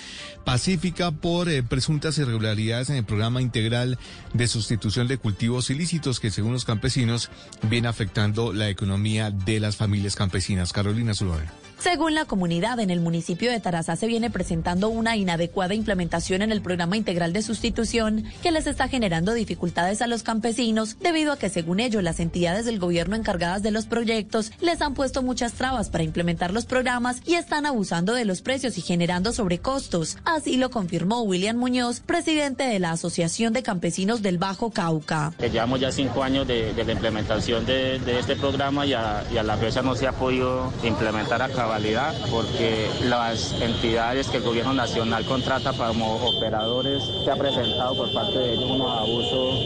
pacífica 0.46 1.10
por 1.10 1.50
eh, 1.50 1.62
presuntas 1.62 2.16
irregularidades 2.16 2.88
en 2.88 2.96
el 2.96 3.04
programa 3.04 3.42
integral 3.42 3.98
de 4.32 4.48
sustitución 4.48 5.06
de 5.06 5.18
cultivos 5.18 5.68
ilícitos 5.68 6.18
que, 6.18 6.30
según 6.30 6.54
los 6.54 6.64
campesinos, 6.64 7.30
viene 7.68 7.88
afectando 7.88 8.54
la 8.54 8.70
economía 8.70 9.30
de 9.30 9.60
las 9.60 9.76
familias 9.76 10.16
campesinas. 10.16 10.72
Carolina 10.72 11.12
Zuluaga. 11.12 11.52
Según 11.80 12.16
la 12.16 12.24
comunidad, 12.24 12.80
en 12.80 12.90
el 12.90 12.98
municipio 12.98 13.52
de 13.52 13.60
Tarazá 13.60 13.94
se 13.94 14.08
viene 14.08 14.30
presentando 14.30 14.88
una 14.88 15.16
inadecuada 15.16 15.74
implementación 15.74 16.42
en 16.42 16.50
el 16.50 16.60
programa 16.60 16.96
integral 16.96 17.32
de 17.32 17.40
sustitución 17.40 18.24
que 18.42 18.50
les 18.50 18.66
está 18.66 18.88
generando 18.88 19.32
dificultades 19.32 20.02
a 20.02 20.08
los 20.08 20.24
campesinos 20.24 20.96
debido 20.98 21.30
a 21.32 21.38
que, 21.38 21.48
según 21.48 21.78
ellos, 21.78 22.02
las 22.02 22.18
entidades 22.18 22.64
del 22.64 22.80
gobierno 22.80 23.14
encargadas 23.14 23.62
de 23.62 23.70
los 23.70 23.86
proyectos 23.86 24.50
les 24.60 24.82
han 24.82 24.94
puesto 24.94 25.22
muchas 25.22 25.52
trabas 25.52 25.88
para 25.88 26.02
implementar 26.02 26.52
los 26.52 26.66
programas 26.66 27.22
y 27.24 27.34
están 27.34 27.64
abusando 27.64 28.12
de 28.12 28.24
los 28.24 28.42
precios 28.42 28.76
y 28.76 28.80
generando 28.80 29.32
sobrecostos. 29.32 30.18
Así 30.24 30.56
lo 30.56 30.70
confirmó 30.70 31.22
William 31.22 31.56
Muñoz, 31.56 32.00
presidente 32.00 32.64
de 32.64 32.80
la 32.80 32.90
Asociación 32.90 33.52
de 33.52 33.62
Campesinos 33.62 34.20
del 34.20 34.38
Bajo 34.38 34.72
Cauca. 34.72 35.32
llevamos 35.38 35.78
ya 35.78 35.92
cinco 35.92 36.24
años 36.24 36.44
de, 36.48 36.74
la 36.74 36.92
implementación 36.92 37.64
de, 37.64 38.00
este 38.18 38.34
programa 38.34 38.84
y 38.84 38.94
a, 38.94 39.22
y 39.32 39.36
a 39.36 39.44
la 39.44 39.56
fecha 39.56 39.80
no 39.80 39.94
se 39.94 40.08
ha 40.08 40.12
podido 40.12 40.72
implementar 40.82 41.40
a 41.40 41.48
cabalidad 41.68 42.14
porque 42.30 42.88
las 43.04 43.52
entidades 43.60 44.30
que 44.30 44.38
el 44.38 44.42
gobierno 44.42 44.72
nacional 44.72 45.26
contrata 45.26 45.74
como 45.74 46.14
operadores 46.26 47.12
se 47.22 47.30
ha 47.30 47.36
presentado 47.36 47.94
por 47.94 48.10
parte 48.10 48.38
de 48.38 48.54
ellos 48.54 48.70
un 48.70 48.80
abuso 48.80 49.60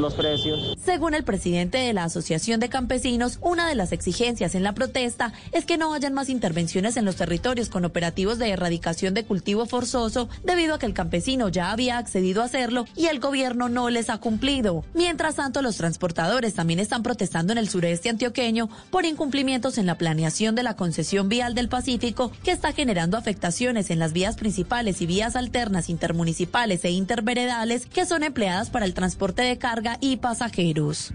los 0.00 0.14
precios. 0.14 0.76
Según 0.84 1.14
el 1.14 1.24
presidente 1.24 1.78
de 1.78 1.92
la 1.92 2.04
Asociación 2.04 2.60
de 2.60 2.68
Campesinos, 2.68 3.38
una 3.42 3.68
de 3.68 3.74
las 3.74 3.92
exigencias 3.92 4.54
en 4.54 4.62
la 4.62 4.72
protesta 4.72 5.32
es 5.52 5.64
que 5.64 5.78
no 5.78 5.92
hayan 5.94 6.14
más 6.14 6.28
intervenciones 6.28 6.96
en 6.96 7.04
los 7.04 7.16
territorios 7.16 7.68
con 7.68 7.84
operativos 7.84 8.38
de 8.38 8.50
erradicación 8.50 9.14
de 9.14 9.24
cultivo 9.24 9.66
forzoso, 9.66 10.28
debido 10.44 10.74
a 10.74 10.78
que 10.78 10.86
el 10.86 10.94
campesino 10.94 11.48
ya 11.48 11.72
había 11.72 11.98
accedido 11.98 12.42
a 12.42 12.46
hacerlo 12.46 12.86
y 12.96 13.06
el 13.06 13.20
gobierno 13.20 13.68
no 13.68 13.90
les 13.90 14.08
ha 14.10 14.18
cumplido. 14.18 14.84
Mientras 14.94 15.36
tanto, 15.36 15.62
los 15.62 15.76
transportadores 15.76 16.54
también 16.54 16.80
están 16.80 17.02
protestando 17.02 17.52
en 17.52 17.58
el 17.58 17.68
sureste 17.68 18.08
antioqueño 18.08 18.68
por 18.90 19.04
incumplimientos 19.04 19.78
en 19.78 19.86
la 19.86 19.98
planeación 19.98 20.54
de 20.54 20.62
la 20.62 20.76
concesión 20.76 21.28
vial 21.28 21.54
del 21.54 21.68
Pacífico, 21.68 22.32
que 22.44 22.52
está 22.52 22.72
generando 22.72 23.16
afectaciones 23.16 23.90
en 23.90 23.98
las 23.98 24.12
vías 24.12 24.36
principales 24.36 25.02
y 25.02 25.06
vías 25.06 25.36
alternas 25.36 25.88
intermunicipales 25.88 26.84
e 26.84 26.90
interveredales 26.90 27.86
que 27.86 28.06
son 28.06 28.22
empleadas 28.22 28.70
para 28.70 28.86
el 28.86 28.94
transporte 28.94 29.42
de 29.42 29.58
carga 29.58 29.81
y 30.00 30.16
pasajeros. 30.16 31.12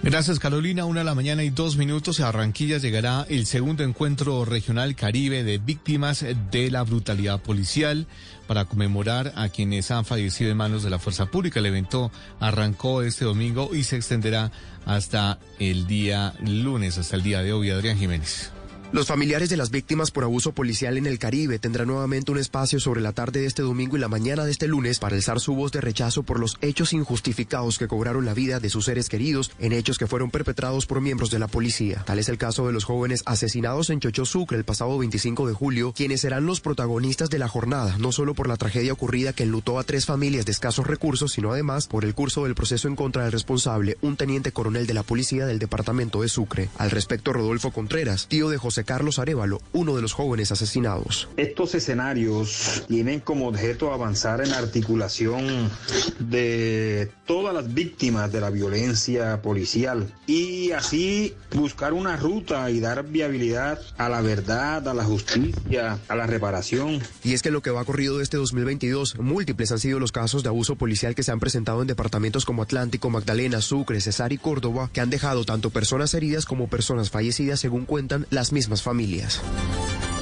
Gracias 0.00 0.38
Carolina, 0.38 0.84
una 0.84 1.00
de 1.00 1.04
la 1.04 1.14
mañana 1.14 1.42
y 1.42 1.50
dos 1.50 1.76
minutos. 1.76 2.20
A 2.20 2.26
Barranquilla 2.26 2.78
llegará 2.78 3.26
el 3.28 3.46
segundo 3.46 3.82
encuentro 3.82 4.44
regional 4.44 4.94
Caribe 4.94 5.42
de 5.42 5.58
víctimas 5.58 6.24
de 6.50 6.70
la 6.70 6.82
brutalidad 6.82 7.40
policial 7.40 8.06
para 8.46 8.64
conmemorar 8.64 9.32
a 9.34 9.48
quienes 9.48 9.90
han 9.90 10.04
fallecido 10.04 10.52
en 10.52 10.56
manos 10.56 10.84
de 10.84 10.90
la 10.90 11.00
fuerza 11.00 11.26
pública. 11.26 11.58
El 11.58 11.66
evento 11.66 12.12
arrancó 12.38 13.02
este 13.02 13.24
domingo 13.24 13.74
y 13.74 13.82
se 13.82 13.96
extenderá 13.96 14.52
hasta 14.86 15.40
el 15.58 15.86
día 15.86 16.32
lunes, 16.42 16.96
hasta 16.96 17.16
el 17.16 17.22
día 17.22 17.42
de 17.42 17.52
hoy. 17.52 17.70
Adrián 17.70 17.98
Jiménez. 17.98 18.52
Los 18.90 19.06
familiares 19.06 19.50
de 19.50 19.58
las 19.58 19.70
víctimas 19.70 20.10
por 20.10 20.24
abuso 20.24 20.52
policial 20.52 20.96
en 20.96 21.04
el 21.04 21.18
Caribe 21.18 21.58
tendrán 21.58 21.88
nuevamente 21.88 22.32
un 22.32 22.38
espacio 22.38 22.80
sobre 22.80 23.02
la 23.02 23.12
tarde 23.12 23.40
de 23.40 23.46
este 23.46 23.60
domingo 23.60 23.98
y 23.98 24.00
la 24.00 24.08
mañana 24.08 24.46
de 24.46 24.50
este 24.50 24.66
lunes 24.66 24.98
para 24.98 25.14
alzar 25.14 25.40
su 25.40 25.54
voz 25.54 25.72
de 25.72 25.82
rechazo 25.82 26.22
por 26.22 26.40
los 26.40 26.56
hechos 26.62 26.94
injustificados 26.94 27.78
que 27.78 27.86
cobraron 27.86 28.24
la 28.24 28.32
vida 28.32 28.60
de 28.60 28.70
sus 28.70 28.86
seres 28.86 29.10
queridos 29.10 29.50
en 29.58 29.74
hechos 29.74 29.98
que 29.98 30.06
fueron 30.06 30.30
perpetrados 30.30 30.86
por 30.86 31.02
miembros 31.02 31.30
de 31.30 31.38
la 31.38 31.48
policía. 31.48 32.02
Tal 32.06 32.18
es 32.18 32.30
el 32.30 32.38
caso 32.38 32.66
de 32.66 32.72
los 32.72 32.84
jóvenes 32.84 33.22
asesinados 33.26 33.90
en 33.90 34.00
Chocho 34.00 34.24
Sucre 34.24 34.56
el 34.56 34.64
pasado 34.64 34.96
25 34.96 35.46
de 35.46 35.52
julio, 35.52 35.92
quienes 35.94 36.22
serán 36.22 36.46
los 36.46 36.62
protagonistas 36.62 37.28
de 37.28 37.38
la 37.38 37.48
jornada, 37.48 37.98
no 37.98 38.10
solo 38.10 38.32
por 38.32 38.48
la 38.48 38.56
tragedia 38.56 38.94
ocurrida 38.94 39.34
que 39.34 39.42
enlutó 39.42 39.78
a 39.78 39.84
tres 39.84 40.06
familias 40.06 40.46
de 40.46 40.52
escasos 40.52 40.86
recursos, 40.86 41.32
sino 41.32 41.52
además 41.52 41.88
por 41.88 42.06
el 42.06 42.14
curso 42.14 42.44
del 42.44 42.54
proceso 42.54 42.88
en 42.88 42.96
contra 42.96 43.24
del 43.24 43.32
responsable, 43.32 43.98
un 44.00 44.16
teniente 44.16 44.50
coronel 44.50 44.86
de 44.86 44.94
la 44.94 45.02
policía 45.02 45.44
del 45.44 45.58
departamento 45.58 46.22
de 46.22 46.30
Sucre. 46.30 46.70
Al 46.78 46.90
respecto, 46.90 47.34
Rodolfo 47.34 47.70
Contreras, 47.70 48.28
tío 48.28 48.48
de 48.48 48.56
José 48.56 48.77
Carlos 48.84 49.18
Arevalo, 49.18 49.60
uno 49.72 49.96
de 49.96 50.02
los 50.02 50.12
jóvenes 50.12 50.52
asesinados. 50.52 51.28
Estos 51.36 51.74
escenarios 51.74 52.84
tienen 52.88 53.20
como 53.20 53.48
objeto 53.48 53.92
avanzar 53.92 54.40
en 54.40 54.50
la 54.50 54.58
articulación 54.58 55.70
de 56.18 57.10
todas 57.26 57.54
las 57.54 57.72
víctimas 57.72 58.32
de 58.32 58.40
la 58.40 58.50
violencia 58.50 59.40
policial 59.42 60.12
y 60.26 60.72
así 60.72 61.34
buscar 61.54 61.92
una 61.92 62.16
ruta 62.16 62.70
y 62.70 62.80
dar 62.80 63.04
viabilidad 63.06 63.80
a 63.96 64.08
la 64.08 64.20
verdad, 64.20 64.86
a 64.88 64.94
la 64.94 65.04
justicia, 65.04 65.98
a 66.08 66.16
la 66.16 66.26
reparación. 66.26 67.00
Y 67.24 67.34
es 67.34 67.42
que 67.42 67.50
lo 67.50 67.62
que 67.62 67.70
va 67.70 67.84
corrido 67.84 68.18
de 68.18 68.24
este 68.24 68.36
2022, 68.36 69.18
múltiples 69.18 69.72
han 69.72 69.78
sido 69.78 69.98
los 69.98 70.12
casos 70.12 70.42
de 70.42 70.48
abuso 70.48 70.76
policial 70.76 71.14
que 71.14 71.22
se 71.22 71.32
han 71.32 71.40
presentado 71.40 71.82
en 71.82 71.88
departamentos 71.88 72.44
como 72.44 72.62
Atlántico, 72.62 73.10
Magdalena, 73.10 73.60
Sucre, 73.60 74.00
Cesar 74.00 74.32
y 74.32 74.38
Córdoba, 74.38 74.90
que 74.92 75.00
han 75.00 75.10
dejado 75.10 75.44
tanto 75.44 75.70
personas 75.70 76.14
heridas 76.14 76.44
como 76.44 76.68
personas 76.68 77.10
fallecidas, 77.10 77.60
según 77.60 77.84
cuentan 77.84 78.26
las 78.30 78.52
mismas 78.52 78.67
familias. 78.76 79.40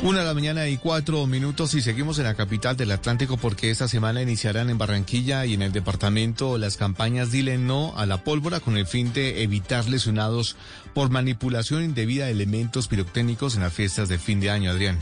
Una 0.02 0.20
de 0.20 0.26
la 0.26 0.34
mañana 0.34 0.68
y 0.68 0.76
cuatro 0.76 1.26
minutos 1.26 1.74
y 1.74 1.80
seguimos 1.80 2.18
en 2.18 2.24
la 2.24 2.34
capital 2.34 2.76
del 2.76 2.92
Atlántico 2.92 3.38
porque 3.38 3.70
esta 3.70 3.88
semana 3.88 4.22
iniciarán 4.22 4.68
en 4.70 4.78
Barranquilla 4.78 5.46
y 5.46 5.54
en 5.54 5.62
el 5.62 5.72
departamento 5.72 6.58
las 6.58 6.76
campañas 6.76 7.32
Dile 7.32 7.58
No 7.58 7.94
a 7.96 8.04
la 8.06 8.22
pólvora 8.22 8.60
con 8.60 8.76
el 8.76 8.86
fin 8.86 9.12
de 9.12 9.42
evitar 9.42 9.88
lesionados 9.88 10.56
por 10.94 11.10
manipulación 11.10 11.82
indebida 11.82 12.26
de 12.26 12.32
elementos 12.32 12.88
pirotécnicos 12.88 13.56
en 13.56 13.62
las 13.62 13.72
fiestas 13.72 14.08
de 14.08 14.18
fin 14.18 14.38
de 14.38 14.50
año, 14.50 14.70
Adrián. 14.70 14.98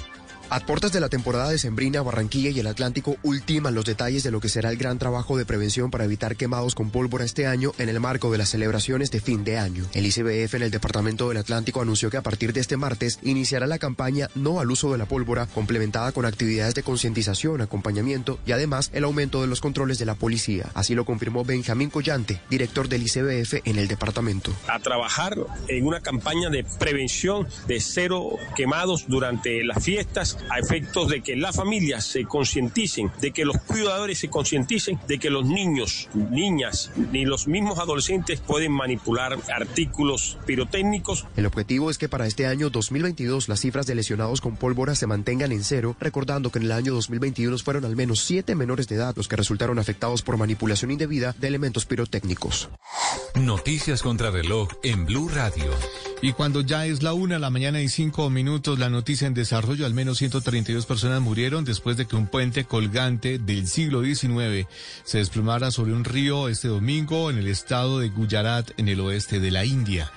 A 0.54 0.60
puertas 0.60 0.92
de 0.92 1.00
la 1.00 1.08
temporada 1.08 1.50
de 1.50 1.58
Sembrina, 1.58 2.00
Barranquilla 2.00 2.50
y 2.50 2.60
el 2.60 2.68
Atlántico 2.68 3.16
ultiman 3.24 3.74
los 3.74 3.84
detalles 3.84 4.22
de 4.22 4.30
lo 4.30 4.38
que 4.38 4.48
será 4.48 4.70
el 4.70 4.76
gran 4.76 5.00
trabajo 5.00 5.36
de 5.36 5.44
prevención 5.44 5.90
para 5.90 6.04
evitar 6.04 6.36
quemados 6.36 6.76
con 6.76 6.90
pólvora 6.90 7.24
este 7.24 7.48
año 7.48 7.72
en 7.76 7.88
el 7.88 7.98
marco 7.98 8.30
de 8.30 8.38
las 8.38 8.50
celebraciones 8.50 9.10
de 9.10 9.20
fin 9.20 9.42
de 9.42 9.58
año. 9.58 9.84
El 9.94 10.06
ICBF 10.06 10.54
en 10.54 10.62
el 10.62 10.70
Departamento 10.70 11.28
del 11.28 11.38
Atlántico 11.38 11.82
anunció 11.82 12.08
que 12.08 12.18
a 12.18 12.22
partir 12.22 12.52
de 12.52 12.60
este 12.60 12.76
martes 12.76 13.18
iniciará 13.24 13.66
la 13.66 13.80
campaña 13.80 14.28
No 14.36 14.60
al 14.60 14.70
uso 14.70 14.92
de 14.92 14.98
la 14.98 15.06
pólvora, 15.06 15.46
complementada 15.46 16.12
con 16.12 16.24
actividades 16.24 16.76
de 16.76 16.84
concientización, 16.84 17.60
acompañamiento 17.60 18.38
y 18.46 18.52
además 18.52 18.92
el 18.94 19.02
aumento 19.02 19.40
de 19.40 19.48
los 19.48 19.60
controles 19.60 19.98
de 19.98 20.06
la 20.06 20.14
policía. 20.14 20.70
Así 20.74 20.94
lo 20.94 21.04
confirmó 21.04 21.44
Benjamín 21.44 21.90
Collante, 21.90 22.40
director 22.48 22.88
del 22.88 23.02
ICBF 23.02 23.54
en 23.64 23.76
el 23.80 23.88
departamento. 23.88 24.52
A 24.68 24.78
trabajar 24.78 25.36
en 25.66 25.84
una 25.84 25.98
campaña 25.98 26.48
de 26.48 26.64
prevención 26.78 27.48
de 27.66 27.80
cero 27.80 28.38
quemados 28.54 29.06
durante 29.08 29.64
las 29.64 29.82
fiestas 29.82 30.38
a 30.50 30.58
efectos 30.58 31.08
de 31.08 31.22
que 31.22 31.36
las 31.36 31.56
familias 31.56 32.06
se 32.06 32.24
concienticen, 32.24 33.10
de 33.20 33.32
que 33.32 33.44
los 33.44 33.56
cuidadores 33.58 34.18
se 34.18 34.28
concienticen, 34.28 34.98
de 35.08 35.18
que 35.18 35.30
los 35.30 35.46
niños, 35.46 36.08
niñas 36.30 36.90
ni 37.12 37.24
los 37.24 37.46
mismos 37.46 37.78
adolescentes 37.78 38.40
pueden 38.40 38.72
manipular 38.72 39.38
artículos 39.54 40.38
pirotécnicos. 40.46 41.26
El 41.36 41.46
objetivo 41.46 41.90
es 41.90 41.98
que 41.98 42.08
para 42.08 42.26
este 42.26 42.46
año 42.46 42.70
2022 42.70 43.48
las 43.48 43.60
cifras 43.60 43.86
de 43.86 43.94
lesionados 43.94 44.40
con 44.40 44.56
pólvora 44.56 44.94
se 44.94 45.06
mantengan 45.06 45.52
en 45.52 45.64
cero, 45.64 45.96
recordando 46.00 46.50
que 46.50 46.58
en 46.58 46.66
el 46.66 46.72
año 46.72 46.94
2021 46.94 47.58
fueron 47.58 47.84
al 47.84 47.96
menos 47.96 48.20
siete 48.20 48.54
menores 48.54 48.88
de 48.88 48.96
edad 48.96 49.14
los 49.16 49.28
que 49.28 49.36
resultaron 49.36 49.78
afectados 49.78 50.22
por 50.22 50.36
manipulación 50.36 50.90
indebida 50.90 51.34
de 51.38 51.48
elementos 51.48 51.86
pirotécnicos. 51.86 52.68
Noticias 53.34 54.02
contra 54.02 54.30
reloj 54.30 54.68
en 54.82 55.06
Blue 55.06 55.28
Radio. 55.28 55.70
Y 56.22 56.32
cuando 56.32 56.62
ya 56.62 56.86
es 56.86 57.02
la 57.02 57.12
una 57.12 57.34
de 57.34 57.40
la 57.40 57.50
mañana 57.50 57.82
y 57.82 57.88
cinco 57.88 58.30
minutos, 58.30 58.78
la 58.78 58.88
noticia 58.88 59.26
en 59.26 59.34
desarrollo, 59.34 59.84
al 59.84 59.92
menos 59.92 60.22
132 60.30 60.86
personas 60.86 61.20
murieron 61.20 61.64
después 61.64 61.98
de 61.98 62.06
que 62.06 62.16
un 62.16 62.26
puente 62.26 62.64
colgante 62.64 63.38
del 63.38 63.66
siglo 63.66 64.02
XIX 64.02 64.66
se 65.04 65.18
desplomara 65.18 65.70
sobre 65.70 65.92
un 65.92 66.04
río 66.04 66.48
este 66.48 66.68
domingo 66.68 67.30
en 67.30 67.36
el 67.36 67.46
estado 67.46 67.98
de 67.98 68.08
Gujarat, 68.08 68.70
en 68.78 68.88
el 68.88 69.00
oeste 69.00 69.38
de 69.38 69.50
la 69.50 69.66
India. 69.66 70.10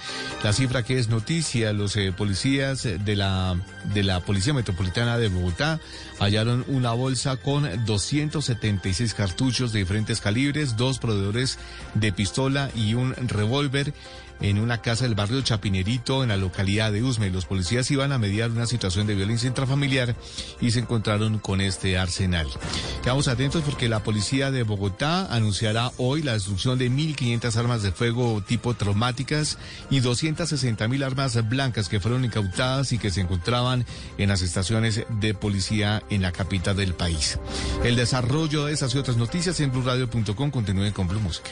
La 0.43 0.53
cifra 0.53 0.83
que 0.83 0.97
es 0.97 1.09
noticia, 1.09 1.73
los 1.73 1.97
eh, 1.97 2.13
policías 2.15 2.83
de 2.83 3.15
la, 3.17 3.59
de 3.93 4.03
la 4.03 4.21
Policía 4.21 4.53
Metropolitana 4.53 5.17
de 5.17 5.27
Bogotá 5.27 5.81
hallaron 6.19 6.63
una 6.67 6.93
bolsa 6.93 7.35
con 7.35 7.69
276 7.85 9.13
cartuchos 9.13 9.73
de 9.73 9.79
diferentes 9.79 10.21
calibres, 10.21 10.77
dos 10.77 10.99
proveedores 10.99 11.59
de 11.95 12.13
pistola 12.13 12.71
y 12.75 12.93
un 12.93 13.13
revólver 13.15 13.93
en 14.41 14.59
una 14.59 14.81
casa 14.81 15.05
del 15.05 15.15
barrio 15.15 15.41
Chapinerito, 15.41 16.23
en 16.23 16.29
la 16.29 16.37
localidad 16.37 16.91
de 16.91 17.03
Usme. 17.03 17.29
Los 17.29 17.45
policías 17.45 17.89
iban 17.91 18.11
a 18.11 18.17
mediar 18.17 18.51
una 18.51 18.65
situación 18.65 19.07
de 19.07 19.15
violencia 19.15 19.47
intrafamiliar 19.47 20.15
y 20.61 20.71
se 20.71 20.79
encontraron 20.79 21.39
con 21.39 21.61
este 21.61 21.97
arsenal. 21.97 22.47
Quedamos 23.03 23.27
atentos 23.27 23.63
porque 23.63 23.89
la 23.89 24.03
policía 24.03 24.51
de 24.51 24.63
Bogotá 24.63 25.33
anunciará 25.33 25.91
hoy 25.97 26.21
la 26.21 26.33
destrucción 26.33 26.77
de 26.77 26.89
1.500 26.89 27.55
armas 27.55 27.83
de 27.83 27.91
fuego 27.91 28.41
tipo 28.45 28.73
traumáticas 28.73 29.57
y 29.89 30.01
260.000 30.01 31.05
armas 31.05 31.47
blancas 31.47 31.89
que 31.89 31.99
fueron 31.99 32.25
incautadas 32.25 32.91
y 32.91 32.97
que 32.97 33.11
se 33.11 33.21
encontraban 33.21 33.85
en 34.17 34.29
las 34.29 34.41
estaciones 34.41 35.05
de 35.09 35.33
policía 35.33 36.03
en 36.09 36.21
la 36.21 36.31
capital 36.31 36.75
del 36.75 36.93
país. 36.93 37.39
El 37.83 37.95
desarrollo 37.95 38.65
de 38.65 38.73
esas 38.73 38.93
y 38.95 38.97
otras 38.97 39.17
noticias 39.17 39.59
en 39.59 39.71
blueradio.com 39.71 40.51
continúen 40.51 40.93
con 40.93 41.07
Blue 41.07 41.19
Música. 41.19 41.51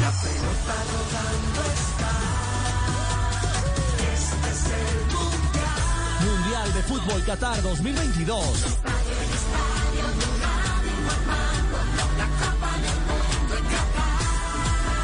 La 0.00 0.10
pelota 0.10 0.74
rodando 0.92 1.62
está. 1.74 2.12
Este 4.14 4.48
es 4.50 4.62
el 4.78 4.98
mundial. 5.16 5.80
Mundial 6.20 6.68
de 6.74 6.82
Fútbol 6.82 7.24
Qatar 7.24 7.62
2022. 7.62 8.78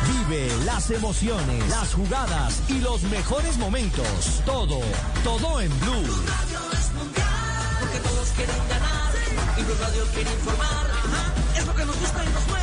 Vive 0.06 0.64
las 0.64 0.90
emociones, 0.90 1.68
las 1.68 1.94
jugadas 1.94 2.62
y 2.68 2.80
los 2.80 3.02
mejores 3.02 3.56
momentos. 3.58 4.06
Todo, 4.44 4.80
todo 5.24 5.60
en 5.60 5.80
Blue. 5.80 5.92
Radio 5.92 6.60
es 6.72 6.92
mundial. 6.92 7.26
Porque 7.80 7.98
todos 7.98 8.28
quieren 8.30 8.68
ganar. 8.68 9.12
Y 9.56 9.62
Blue 9.62 9.76
Radio 9.80 10.04
quiere 10.14 10.32
informar. 10.32 10.86
Es 11.56 11.66
lo 11.66 11.74
que 11.74 11.84
nos 11.84 11.98
gusta 11.98 12.24
y 12.24 12.28
nos 12.28 12.46
mueve. 12.46 12.57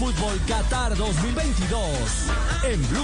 Fútbol 0.00 0.40
Qatar 0.48 0.96
2022. 0.96 2.30
En 2.64 2.88
Blue. 2.88 3.02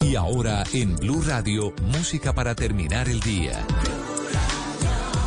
Y 0.00 0.16
ahora 0.16 0.64
en 0.72 0.96
Blue 0.96 1.22
Radio, 1.26 1.74
música 1.92 2.32
para 2.32 2.54
terminar 2.54 3.06
el 3.10 3.20
día. 3.20 3.62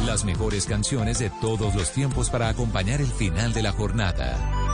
Las 0.08 0.26
mejores 0.26 0.66
canciones 0.66 1.20
de 1.20 1.30
todos 1.30 1.76
los 1.76 1.92
tiempos 1.92 2.32
para 2.32 2.50
acompañar 2.50 3.02
el 3.02 3.12
final 3.12 3.54
de 3.54 3.62
la 3.62 3.72
jornada. 3.72 4.65